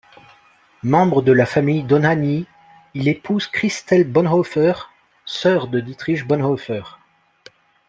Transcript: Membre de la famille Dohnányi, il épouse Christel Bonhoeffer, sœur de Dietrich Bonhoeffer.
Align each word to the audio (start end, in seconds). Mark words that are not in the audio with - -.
Membre 0.81 1.21
de 1.21 1.31
la 1.31 1.45
famille 1.45 1.83
Dohnányi, 1.83 2.47
il 2.95 3.07
épouse 3.07 3.45
Christel 3.45 4.03
Bonhoeffer, 4.03 4.73
sœur 5.25 5.67
de 5.67 5.79
Dietrich 5.79 6.25
Bonhoeffer. 6.25 6.81